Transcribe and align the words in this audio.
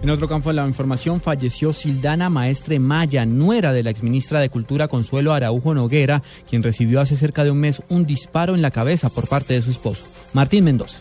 En 0.00 0.10
otro 0.10 0.28
campo 0.28 0.50
de 0.50 0.54
la 0.54 0.66
información, 0.66 1.20
falleció 1.20 1.72
Sildana 1.72 2.30
Maestre 2.30 2.78
Maya, 2.78 3.26
nuera 3.26 3.72
de 3.72 3.82
la 3.82 3.90
exministra 3.90 4.38
de 4.38 4.48
Cultura 4.48 4.86
Consuelo 4.86 5.32
Araujo 5.32 5.74
Noguera, 5.74 6.22
quien 6.48 6.62
recibió 6.62 7.00
hace 7.00 7.16
cerca 7.16 7.42
de 7.42 7.50
un 7.50 7.58
mes 7.58 7.82
un 7.88 8.06
disparo 8.06 8.54
en 8.54 8.62
la 8.62 8.70
cabeza 8.70 9.10
por 9.10 9.28
parte 9.28 9.54
de 9.54 9.62
su 9.62 9.72
esposo, 9.72 10.04
Martín 10.34 10.64
Mendoza. 10.64 11.00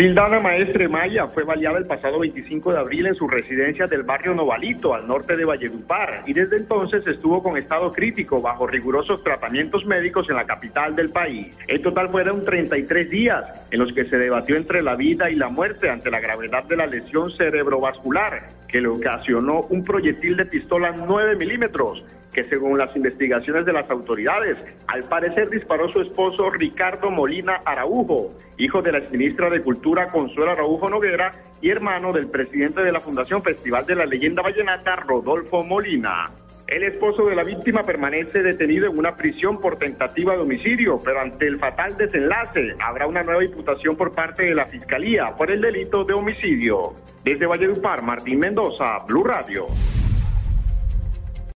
Sildana 0.00 0.40
Maestre 0.40 0.88
Maya 0.88 1.26
fue 1.26 1.44
baleada 1.44 1.76
el 1.76 1.84
pasado 1.84 2.20
25 2.20 2.72
de 2.72 2.78
abril 2.78 3.06
en 3.08 3.14
su 3.14 3.28
residencia 3.28 3.86
del 3.86 4.02
barrio 4.02 4.32
Novalito, 4.32 4.94
al 4.94 5.06
norte 5.06 5.36
de 5.36 5.44
Valledupar, 5.44 6.22
y 6.24 6.32
desde 6.32 6.56
entonces 6.56 7.06
estuvo 7.06 7.42
con 7.42 7.58
estado 7.58 7.92
crítico 7.92 8.40
bajo 8.40 8.66
rigurosos 8.66 9.22
tratamientos 9.22 9.84
médicos 9.84 10.26
en 10.30 10.36
la 10.36 10.46
capital 10.46 10.96
del 10.96 11.10
país. 11.10 11.54
En 11.68 11.82
total 11.82 12.08
fueron 12.08 12.42
33 12.42 13.10
días 13.10 13.44
en 13.70 13.78
los 13.78 13.92
que 13.92 14.06
se 14.06 14.16
debatió 14.16 14.56
entre 14.56 14.80
la 14.80 14.96
vida 14.96 15.30
y 15.30 15.34
la 15.34 15.50
muerte 15.50 15.90
ante 15.90 16.10
la 16.10 16.20
gravedad 16.20 16.64
de 16.64 16.76
la 16.76 16.86
lesión 16.86 17.30
cerebrovascular 17.36 18.48
que 18.68 18.80
le 18.80 18.88
ocasionó 18.88 19.66
un 19.68 19.84
proyectil 19.84 20.34
de 20.34 20.46
pistola 20.46 20.92
9 20.92 21.36
milímetros 21.36 22.02
que 22.32 22.44
según 22.44 22.78
las 22.78 22.94
investigaciones 22.94 23.64
de 23.66 23.72
las 23.72 23.90
autoridades, 23.90 24.58
al 24.86 25.04
parecer 25.04 25.50
disparó 25.50 25.88
su 25.88 26.00
esposo 26.00 26.50
Ricardo 26.50 27.10
Molina 27.10 27.60
Araujo, 27.64 28.32
hijo 28.56 28.82
de 28.82 28.92
la 28.92 28.98
exministra 28.98 29.50
de 29.50 29.62
Cultura 29.62 30.10
Consuelo 30.10 30.52
Araujo 30.52 30.88
Noguera 30.88 31.32
y 31.60 31.70
hermano 31.70 32.12
del 32.12 32.28
presidente 32.28 32.82
de 32.82 32.92
la 32.92 33.00
Fundación 33.00 33.42
Festival 33.42 33.84
de 33.86 33.96
la 33.96 34.06
Leyenda 34.06 34.42
Vallenata, 34.42 34.96
Rodolfo 34.96 35.64
Molina. 35.64 36.30
El 36.70 36.84
esposo 36.84 37.26
de 37.26 37.34
la 37.34 37.42
víctima 37.42 37.82
permanece 37.82 38.44
detenido 38.44 38.86
en 38.86 38.96
una 38.96 39.16
prisión 39.16 39.60
por 39.60 39.76
tentativa 39.76 40.36
de 40.36 40.42
homicidio, 40.42 41.00
pero 41.04 41.20
ante 41.20 41.48
el 41.48 41.58
fatal 41.58 41.96
desenlace 41.96 42.76
habrá 42.78 43.08
una 43.08 43.24
nueva 43.24 43.44
imputación 43.44 43.96
por 43.96 44.12
parte 44.12 44.44
de 44.44 44.54
la 44.54 44.66
Fiscalía 44.66 45.34
por 45.36 45.50
el 45.50 45.60
delito 45.60 46.04
de 46.04 46.14
homicidio. 46.14 46.94
Desde 47.24 47.44
Valledupar, 47.44 48.02
Martín 48.02 48.38
Mendoza, 48.38 49.00
Blue 49.04 49.24
Radio. 49.24 49.66